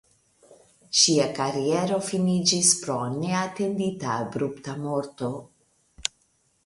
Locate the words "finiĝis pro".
2.07-2.97